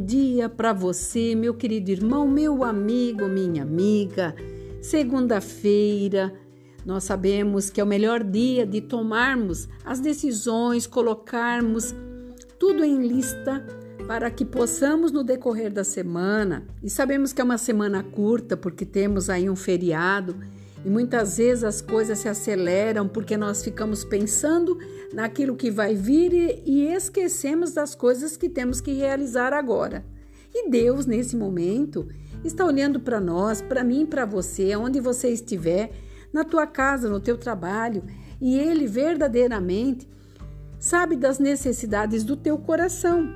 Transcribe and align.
bom 0.00 0.06
dia 0.06 0.48
para 0.48 0.72
você, 0.72 1.34
meu 1.34 1.52
querido 1.52 1.90
irmão, 1.90 2.26
meu 2.26 2.64
amigo, 2.64 3.28
minha 3.28 3.62
amiga. 3.62 4.34
Segunda-feira, 4.80 6.32
nós 6.86 7.04
sabemos 7.04 7.68
que 7.68 7.82
é 7.82 7.84
o 7.84 7.86
melhor 7.86 8.24
dia 8.24 8.64
de 8.64 8.80
tomarmos 8.80 9.68
as 9.84 10.00
decisões, 10.00 10.86
colocarmos 10.86 11.94
tudo 12.58 12.82
em 12.82 13.06
lista 13.06 13.62
para 14.06 14.30
que 14.30 14.42
possamos 14.42 15.12
no 15.12 15.22
decorrer 15.22 15.70
da 15.70 15.84
semana. 15.84 16.66
E 16.82 16.88
sabemos 16.88 17.34
que 17.34 17.42
é 17.42 17.44
uma 17.44 17.58
semana 17.58 18.02
curta 18.02 18.56
porque 18.56 18.86
temos 18.86 19.28
aí 19.28 19.50
um 19.50 19.56
feriado 19.56 20.34
e 20.84 20.88
muitas 20.88 21.36
vezes 21.36 21.64
as 21.64 21.80
coisas 21.80 22.18
se 22.18 22.28
aceleram 22.28 23.06
porque 23.06 23.36
nós 23.36 23.62
ficamos 23.62 24.04
pensando 24.04 24.78
naquilo 25.12 25.56
que 25.56 25.70
vai 25.70 25.94
vir 25.94 26.62
e 26.64 26.86
esquecemos 26.86 27.72
das 27.72 27.94
coisas 27.94 28.36
que 28.36 28.48
temos 28.48 28.80
que 28.80 28.92
realizar 28.92 29.52
agora. 29.52 30.04
E 30.54 30.68
Deus, 30.70 31.06
nesse 31.06 31.36
momento, 31.36 32.08
está 32.44 32.64
olhando 32.64 32.98
para 32.98 33.20
nós, 33.20 33.60
para 33.60 33.84
mim, 33.84 34.06
para 34.06 34.24
você, 34.24 34.74
onde 34.74 35.00
você 35.00 35.28
estiver, 35.30 35.92
na 36.32 36.44
tua 36.44 36.66
casa, 36.66 37.08
no 37.08 37.20
teu 37.20 37.36
trabalho, 37.36 38.02
e 38.40 38.58
Ele 38.58 38.86
verdadeiramente 38.86 40.08
sabe 40.78 41.14
das 41.14 41.38
necessidades 41.38 42.24
do 42.24 42.36
teu 42.36 42.56
coração. 42.56 43.34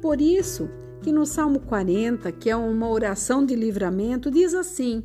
Por 0.00 0.20
isso 0.20 0.68
que 1.02 1.10
no 1.10 1.24
Salmo 1.24 1.60
40, 1.60 2.30
que 2.32 2.50
é 2.50 2.56
uma 2.56 2.88
oração 2.88 3.44
de 3.44 3.56
livramento, 3.56 4.30
diz 4.30 4.54
assim: 4.54 5.02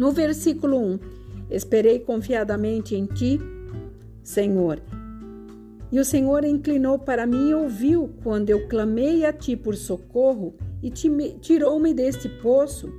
no 0.00 0.10
versículo 0.12 0.78
1: 0.78 0.98
Esperei 1.50 1.98
confiadamente 1.98 2.96
em 2.96 3.04
ti, 3.04 3.38
Senhor. 4.22 4.80
E 5.92 6.00
o 6.00 6.04
Senhor 6.06 6.42
inclinou 6.42 6.98
para 6.98 7.26
mim 7.26 7.50
e 7.50 7.54
ouviu 7.54 8.10
quando 8.22 8.48
eu 8.48 8.66
clamei 8.66 9.26
a 9.26 9.32
ti 9.32 9.54
por 9.56 9.76
socorro 9.76 10.54
e 10.82 10.90
tirou-me 10.90 11.92
deste 11.92 12.30
poço 12.40 12.90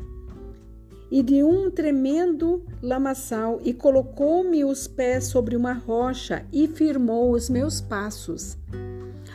e 1.10 1.24
de 1.24 1.44
um 1.44 1.72
tremendo 1.72 2.64
lamaçal 2.84 3.60
e 3.64 3.74
colocou-me 3.74 4.64
os 4.64 4.88
pés 4.88 5.26
sobre 5.26 5.56
uma 5.56 5.74
rocha 5.74 6.46
e 6.54 6.68
firmou 6.68 7.32
os 7.32 7.50
meus 7.50 7.82
passos. 7.82 8.60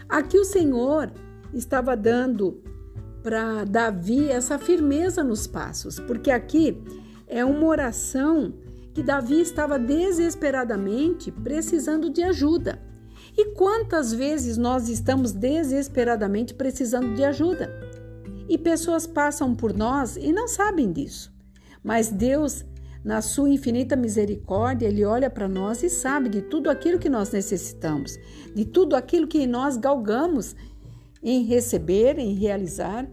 Aqui 0.09 0.39
o 0.39 0.45
Senhor 0.45 1.11
estava 1.53 1.97
dando 1.97 2.63
para 3.25 3.65
Davi 3.65 4.29
essa 4.29 4.57
firmeza 4.57 5.25
nos 5.25 5.49
passos, 5.49 5.99
porque 5.99 6.31
aqui 6.31 6.81
é 7.27 7.45
uma 7.45 7.67
oração 7.67 8.55
que 8.95 9.03
Davi 9.03 9.41
estava 9.41 9.79
desesperadamente 9.79 11.31
precisando 11.31 12.09
de 12.09 12.23
ajuda. 12.23 12.81
E 13.37 13.53
quantas 13.53 14.13
vezes 14.13 14.57
nós 14.57 14.89
estamos 14.89 15.33
desesperadamente 15.33 16.55
precisando 16.55 17.15
de 17.15 17.23
ajuda? 17.23 17.71
E 18.49 18.57
pessoas 18.57 19.07
passam 19.07 19.55
por 19.55 19.75
nós 19.75 20.17
e 20.17 20.33
não 20.33 20.49
sabem 20.49 20.93
disso. 20.93 21.31
Mas 21.85 22.09
Deus, 22.09 22.65
na 23.05 23.21
sua 23.21 23.51
infinita 23.51 23.95
misericórdia, 23.97 24.87
Ele 24.87 25.05
olha 25.05 25.29
para 25.29 25.49
nós 25.49 25.83
e 25.83 25.91
sabe 25.91 26.31
de 26.31 26.41
tudo 26.41 26.71
aquilo 26.71 26.99
que 26.99 27.11
nós 27.11 27.31
necessitamos, 27.31 28.19
de 28.55 28.65
tudo 28.65 28.97
aquilo 28.97 29.27
que 29.27 29.47
nós 29.47 29.77
galgamos 29.77 30.57
em 31.23 31.45
receber, 31.45 32.19
em 32.19 32.35
realizar. 32.35 33.07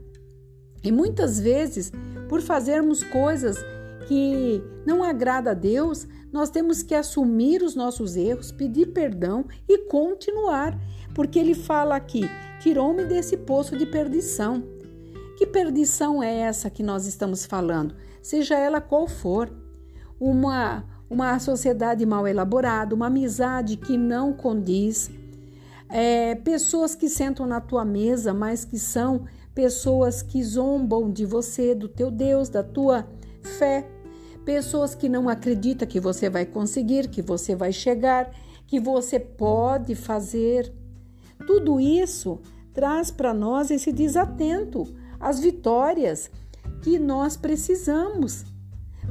E 0.83 0.91
muitas 0.91 1.39
vezes, 1.39 1.91
por 2.29 2.41
fazermos 2.41 3.03
coisas 3.03 3.57
que 4.07 4.63
não 4.85 5.03
agrada 5.03 5.51
a 5.51 5.53
Deus, 5.53 6.07
nós 6.31 6.49
temos 6.49 6.81
que 6.81 6.95
assumir 6.95 7.61
os 7.61 7.75
nossos 7.75 8.15
erros, 8.15 8.51
pedir 8.51 8.87
perdão 8.87 9.45
e 9.67 9.87
continuar, 9.87 10.79
porque 11.13 11.39
ele 11.39 11.53
fala 11.53 11.95
aqui: 11.95 12.23
tirou-me 12.59 13.05
desse 13.05 13.37
poço 13.37 13.77
de 13.77 13.85
perdição. 13.85 14.63
Que 15.37 15.47
perdição 15.47 16.21
é 16.21 16.41
essa 16.41 16.69
que 16.69 16.83
nós 16.83 17.05
estamos 17.05 17.45
falando? 17.45 17.95
Seja 18.21 18.57
ela 18.57 18.79
qual 18.79 19.07
for, 19.07 19.51
uma 20.19 20.85
uma 21.13 21.37
sociedade 21.37 22.05
mal 22.05 22.27
elaborada, 22.27 22.95
uma 22.95 23.05
amizade 23.05 23.77
que 23.77 23.95
não 23.95 24.33
condiz, 24.33 25.11
é, 25.87 26.33
pessoas 26.33 26.95
que 26.95 27.07
sentam 27.07 27.45
na 27.45 27.61
tua 27.61 27.85
mesa, 27.85 28.33
mas 28.33 28.65
que 28.65 28.79
são 28.79 29.25
pessoas 29.53 30.23
que 30.23 30.43
zombam 30.43 31.11
de 31.11 31.23
você, 31.23 31.75
do 31.75 31.87
teu 31.87 32.09
Deus, 32.09 32.49
da 32.49 32.63
tua 32.63 33.07
fé, 33.43 33.87
pessoas 34.45 34.93
que 34.95 35.09
não 35.09 35.29
acreditam 35.29 35.87
que 35.87 35.99
você 35.99 36.29
vai 36.29 36.45
conseguir, 36.45 37.07
que 37.07 37.21
você 37.21 37.55
vai 37.55 37.71
chegar, 37.71 38.31
que 38.67 38.79
você 38.79 39.19
pode 39.19 39.95
fazer. 39.95 40.71
Tudo 41.45 41.79
isso 41.79 42.39
traz 42.73 43.11
para 43.11 43.33
nós 43.33 43.71
esse 43.71 43.91
desatento 43.91 44.93
às 45.19 45.39
vitórias 45.39 46.29
que 46.81 46.99
nós 46.99 47.37
precisamos. 47.37 48.45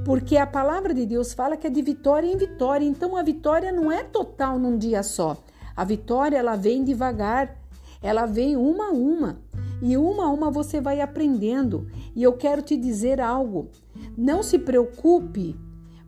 Porque 0.04 0.36
a 0.36 0.46
palavra 0.46 0.92
de 0.94 1.06
Deus 1.06 1.32
fala 1.32 1.56
que 1.56 1.66
é 1.66 1.70
de 1.70 1.82
vitória 1.82 2.26
em 2.26 2.36
vitória, 2.36 2.84
então 2.84 3.16
a 3.16 3.22
vitória 3.22 3.70
não 3.70 3.90
é 3.92 4.02
total 4.02 4.58
num 4.58 4.76
dia 4.76 5.02
só. 5.02 5.36
A 5.76 5.84
vitória 5.84 6.36
ela 6.36 6.56
vem 6.56 6.82
devagar, 6.82 7.56
ela 8.02 8.26
vem 8.26 8.56
uma 8.56 8.88
a 8.88 8.92
uma. 8.92 9.38
E 9.82 9.96
uma 9.96 10.26
a 10.26 10.30
uma 10.30 10.48
você 10.48 10.80
vai 10.80 11.00
aprendendo. 11.00 11.88
E 12.14 12.22
eu 12.22 12.34
quero 12.34 12.62
te 12.62 12.76
dizer 12.76 13.20
algo. 13.20 13.68
Não 14.16 14.40
se 14.42 14.60
preocupe, 14.60 15.58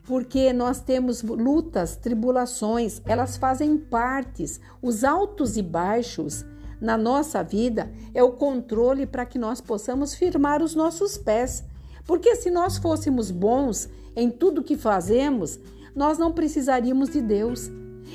porque 0.05 0.53
nós 0.53 0.81
temos 0.81 1.23
lutas, 1.23 1.97
tribulações, 1.97 3.03
elas 3.05 3.37
fazem 3.37 3.77
partes. 3.77 4.61
Os 4.81 5.03
altos 5.03 5.57
e 5.57 5.63
baixos 5.63 6.45
na 6.81 6.97
nossa 6.97 7.43
vida 7.43 7.91
é 8.15 8.23
o 8.23 8.33
controle 8.33 9.07
para 9.07 9.27
que 9.27 9.39
nós 9.39 9.61
possamos 9.61 10.15
firmar 10.15 10.63
os 10.63 10.77
nossos 10.77 11.19
pés. 11.19 11.65
Porque 12.07 12.37
se 12.37 12.51
nós 12.51 12.79
fôssemos 12.79 13.31
bons 13.31 13.89
em 14.15 14.31
tudo 14.31 14.63
que 14.63 14.77
fazemos, 14.77 15.59
nós 15.97 16.17
não 16.17 16.33
precisaríamos 16.33 17.09
de 17.09 17.21
Deus. 17.21 17.71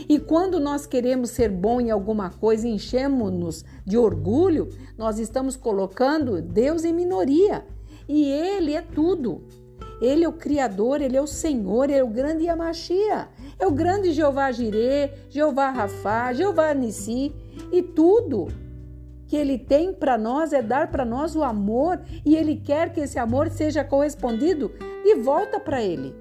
E 0.08 0.20
quando 0.20 0.60
nós 0.60 0.86
queremos 0.86 1.32
ser 1.32 1.50
bom 1.50 1.82
em 1.82 1.92
alguma 1.92 2.30
coisa 2.30 2.68
enchemos-nos 2.68 3.66
de 3.86 3.98
orgulho, 3.98 4.70
nós 4.98 5.20
estamos 5.20 5.56
colocando 5.56 6.42
Deus 6.42 6.84
em 6.84 6.94
minoria. 6.94 7.66
E 8.08 8.24
Ele 8.24 8.74
é 8.74 8.82
tudo. 8.82 9.44
Ele 10.02 10.24
é 10.24 10.30
o 10.30 10.34
Criador, 10.34 11.02
Ele 11.02 11.18
é 11.18 11.22
o 11.22 11.28
Senhor, 11.28 11.86
Ele 11.86 12.00
é 12.00 12.04
o 12.04 12.08
grande 12.08 12.46
Yamashia. 12.46 13.28
É 13.60 13.68
o 13.68 13.72
grande 13.72 14.12
Jeová 14.12 14.52
Jirê, 14.52 15.12
Jeová 15.30 15.70
Rafá, 15.70 16.34
Jeová 16.34 16.74
Nissi. 16.74 17.34
E 17.72 17.84
tudo 17.84 18.48
que 19.28 19.36
Ele 19.36 19.58
tem 19.58 19.94
para 19.94 20.18
nós 20.18 20.54
é 20.54 20.62
dar 20.62 20.90
para 20.90 21.06
nós 21.06 21.36
o 21.36 21.44
amor 21.44 22.02
e 22.26 22.36
Ele 22.36 22.56
quer 22.56 22.92
que 22.92 23.02
esse 23.02 23.20
amor 23.20 23.50
seja 23.50 23.84
correspondido 23.84 24.72
de 25.04 25.16
volta 25.16 25.60
para 25.60 25.84
Ele. 25.84 26.16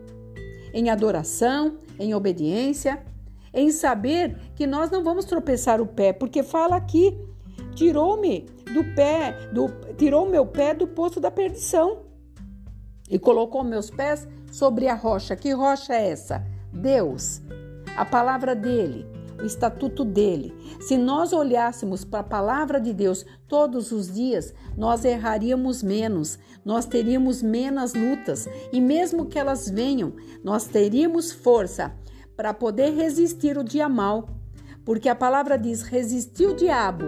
Em 0.75 0.91
adoração, 0.91 1.79
em 1.99 2.15
obediência, 2.15 3.03
em 3.53 3.71
saber 3.71 4.37
que 4.55 4.67
nós 4.67 4.91
não 4.91 5.03
vamos 5.03 5.25
tropeçar 5.25 5.81
o 5.81 5.87
pé, 5.87 6.13
porque 6.13 6.43
fala 6.43 6.77
aqui, 6.77 7.17
tirou-me 7.75 8.47
do 8.73 8.85
pé, 8.95 9.49
do, 9.53 9.69
tirou 9.97 10.29
meu 10.29 10.47
pé 10.47 10.75
do 10.75 10.87
poço 10.87 11.21
da 11.21 11.31
perdição 11.31 12.01
e 13.11 13.19
colocou 13.19 13.65
meus 13.65 13.91
pés 13.91 14.29
sobre 14.53 14.89
a 14.89 14.95
rocha. 14.95 15.37
Que 15.37 15.53
rocha 15.53 15.95
é 15.95 16.11
essa? 16.11 16.45
Deus, 16.73 17.41
a 17.97 18.05
palavra 18.05 18.55
dele, 18.55 19.07
o 19.41 19.47
estatuto 19.47 20.05
dele. 20.05 20.55
Se 20.81 20.97
nós 20.97 21.33
olhássemos 21.33 22.05
para 22.05 22.21
a 22.21 22.25
palavra 22.25 22.81
de 22.81 22.93
Deus 22.93 23.25
todos 23.47 23.93
os 23.93 24.13
dias, 24.13 24.53
nós 24.77 25.05
erraríamos 25.05 25.83
menos, 25.83 26.39
nós 26.65 26.85
teríamos 26.85 27.43
menos 27.43 27.95
lutas 27.95 28.49
e 28.73 28.81
mesmo 28.81 29.27
que 29.27 29.39
elas 29.39 29.71
venham, 29.71 30.13
nós 30.43 30.67
teríamos 30.67 31.33
força 31.33 31.95
para 32.39 32.55
poder 32.55 32.91
resistir 32.95 33.59
o 33.59 33.65
dia 33.65 33.89
mal, 33.89 34.29
porque 34.85 35.09
a 35.09 35.15
palavra 35.15 35.59
diz: 35.59 35.83
resistir 35.83 36.47
o 36.47 36.55
diabo 36.55 37.07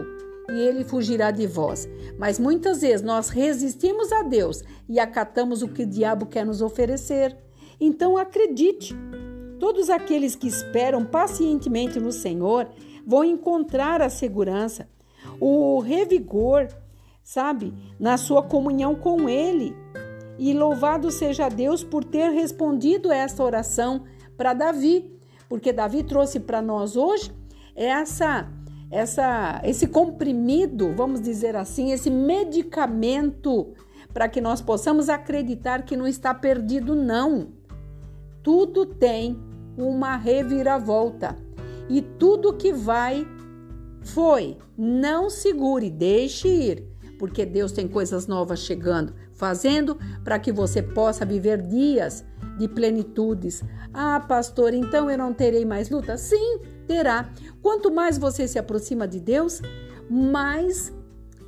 e 0.51 0.59
ele 0.59 0.83
fugirá 0.83 1.31
de 1.31 1.47
vós. 1.47 1.89
Mas 2.19 2.41
muitas 2.41 2.81
vezes 2.81 3.01
nós 3.01 3.29
resistimos 3.29 4.11
a 4.11 4.25
Deus 4.25 4.65
e 4.89 4.99
acatamos 4.99 5.63
o 5.63 5.69
que 5.69 5.85
o 5.85 5.87
diabo 5.87 6.27
quer 6.27 6.45
nos 6.45 6.61
oferecer. 6.61 7.39
Então 7.81 8.19
acredite, 8.19 8.93
todos 9.61 9.89
aqueles 9.89 10.35
que 10.35 10.49
esperam 10.49 11.05
pacientemente 11.05 12.01
no 12.01 12.11
Senhor 12.11 12.69
vão 13.07 13.23
encontrar 13.23 14.03
a 14.03 14.11
segurança, 14.11 14.89
o 15.39 15.79
revigor, 15.79 16.67
sabe, 17.23 17.73
na 18.01 18.17
sua 18.17 18.43
comunhão 18.43 18.97
com 18.97 19.29
Ele. 19.29 19.77
E 20.41 20.53
louvado 20.53 21.09
seja 21.09 21.49
Deus 21.49 21.85
por 21.85 22.03
ter 22.03 22.31
respondido 22.31 23.13
esta 23.13 23.45
oração 23.45 24.03
para 24.37 24.55
Davi 24.55 25.20
porque 25.51 25.73
Davi 25.73 26.05
trouxe 26.05 26.39
para 26.39 26.63
nós 26.63 26.97
hoje 26.97 27.33
essa 27.75 28.49
essa 28.89 29.61
esse 29.65 29.89
comprimido, 29.89 30.93
vamos 30.95 31.21
dizer 31.21 31.57
assim, 31.57 31.91
esse 31.91 32.09
medicamento 32.09 33.75
para 34.15 34.29
que 34.29 34.41
nós 34.41 34.61
possamos 34.61 35.09
acreditar 35.09 35.83
que 35.83 35.97
não 35.97 36.07
está 36.07 36.33
perdido 36.33 36.95
não. 36.95 37.49
Tudo 38.43 38.87
tem 38.87 39.39
uma 39.77 40.17
reviravolta 40.17 41.37
e 41.89 42.01
tudo 42.01 42.57
que 42.57 42.73
vai 42.73 43.27
foi, 44.03 44.57
não 44.79 45.29
segure, 45.29 45.91
deixe 45.91 46.49
ir, 46.49 46.89
porque 47.19 47.45
Deus 47.45 47.71
tem 47.73 47.87
coisas 47.87 48.27
novas 48.27 48.61
chegando, 48.61 49.15
fazendo 49.35 49.99
para 50.25 50.39
que 50.39 50.53
você 50.53 50.81
possa 50.83 51.25
viver 51.25 51.61
dias 51.63 52.25
de 52.59 52.69
plenitudes. 52.69 53.63
Ah, 53.93 54.21
pastor, 54.21 54.75
então 54.75 55.11
eu 55.11 55.19
não 55.19 55.33
terei 55.33 55.65
mais 55.65 55.91
luta? 55.91 56.17
Sim, 56.17 56.61
terá. 56.87 57.31
Quanto 57.63 57.91
mais 57.91 58.19
você 58.19 58.47
se 58.47 58.59
aproxima 58.59 59.07
de 59.07 59.21
Deus, 59.21 59.61
mais 60.09 60.93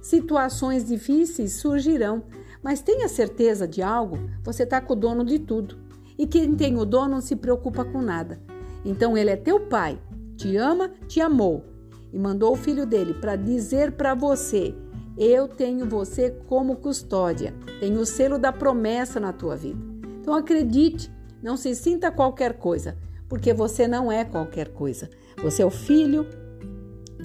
situações 0.00 0.84
difíceis 0.84 1.54
surgirão. 1.54 2.22
Mas 2.62 2.81
tenha 2.81 3.08
certeza 3.08 3.66
de 3.66 3.82
algo, 3.82 4.19
você 4.44 4.62
está 4.62 4.81
com 4.81 4.93
o 4.93 4.96
dono 4.96 5.25
de 5.25 5.38
tudo. 5.38 5.76
E 6.19 6.26
quem 6.26 6.54
tem 6.54 6.78
o 6.78 6.84
dono 6.84 7.14
não 7.14 7.20
se 7.20 7.34
preocupa 7.34 7.84
com 7.84 8.00
nada. 8.00 8.40
Então 8.84 9.16
ele 9.16 9.31
é 9.31 9.37
teu 9.37 9.60
pai, 9.60 9.98
te 10.37 10.56
ama, 10.56 10.90
te 11.08 11.20
amou 11.20 11.64
e 12.12 12.19
mandou 12.19 12.52
o 12.52 12.56
filho 12.56 12.87
dele 12.87 13.14
para 13.14 13.37
dizer 13.37 13.93
para 13.93 14.14
você: 14.14 14.75
Eu 15.16 15.48
tenho 15.48 15.88
você 15.88 16.31
como 16.46 16.76
custódia, 16.76 17.55
tenho 17.81 18.00
o 18.00 18.06
selo 18.06 18.38
da 18.38 18.52
promessa 18.52 19.19
na 19.19 19.32
tua 19.32 19.56
vida. 19.56 19.91
Então 20.22 20.34
acredite, 20.34 21.12
não 21.42 21.56
se 21.56 21.74
sinta 21.74 22.12
qualquer 22.12 22.52
coisa, 22.54 22.96
porque 23.28 23.52
você 23.52 23.88
não 23.88 24.10
é 24.10 24.24
qualquer 24.24 24.69
coisa. 24.69 25.10
Você 25.42 25.62
é 25.62 25.66
o 25.66 25.70
filho 25.70 26.24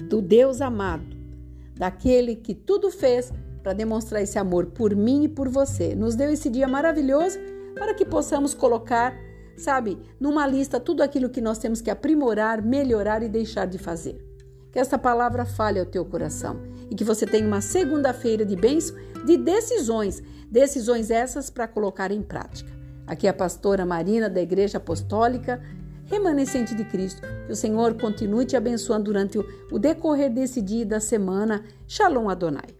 do 0.08 0.20
Deus 0.20 0.60
amado, 0.60 1.16
daquele 1.76 2.34
que 2.34 2.52
tudo 2.52 2.90
fez 2.90 3.32
para 3.62 3.72
demonstrar 3.72 4.20
esse 4.20 4.36
amor 4.36 4.66
por 4.66 4.96
mim 4.96 5.22
e 5.22 5.28
por 5.28 5.48
você. 5.48 5.94
Nos 5.94 6.16
deu 6.16 6.28
esse 6.28 6.50
dia 6.50 6.66
maravilhoso 6.66 7.38
para 7.76 7.94
que 7.94 8.04
possamos 8.04 8.52
colocar, 8.52 9.16
sabe, 9.56 9.96
numa 10.18 10.44
lista 10.44 10.80
tudo 10.80 11.00
aquilo 11.00 11.30
que 11.30 11.40
nós 11.40 11.58
temos 11.58 11.80
que 11.80 11.92
aprimorar, 11.92 12.60
melhorar 12.60 13.22
e 13.22 13.28
deixar 13.28 13.66
de 13.66 13.78
fazer. 13.78 14.20
Que 14.72 14.80
esta 14.80 14.98
palavra 14.98 15.44
fale 15.44 15.78
ao 15.78 15.86
teu 15.86 16.04
coração 16.04 16.60
e 16.90 16.96
que 16.96 17.04
você 17.04 17.24
tenha 17.24 17.46
uma 17.46 17.60
segunda-feira 17.60 18.44
de 18.44 18.56
bênção, 18.56 18.96
de 19.24 19.36
decisões, 19.36 20.20
decisões 20.50 21.12
essas 21.12 21.48
para 21.48 21.68
colocar 21.68 22.10
em 22.10 22.22
prática. 22.22 22.77
Aqui 23.08 23.26
a 23.26 23.32
pastora 23.32 23.86
Marina 23.86 24.28
da 24.28 24.40
Igreja 24.40 24.76
Apostólica 24.76 25.60
Remanescente 26.04 26.74
de 26.74 26.84
Cristo. 26.84 27.22
Que 27.46 27.52
o 27.52 27.56
Senhor 27.56 27.94
continue 27.94 28.44
te 28.44 28.54
abençoando 28.54 29.04
durante 29.04 29.38
o 29.38 29.78
decorrer 29.78 30.30
desse 30.30 30.60
dia 30.60 30.82
e 30.82 30.84
da 30.84 31.00
semana. 31.00 31.64
Shalom 31.86 32.28
Adonai. 32.28 32.77